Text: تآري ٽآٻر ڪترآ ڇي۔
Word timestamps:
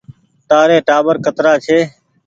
تآري 0.49 0.77
ٽآٻر 0.87 1.15
ڪترآ 1.25 1.53
ڇي۔ 1.65 1.79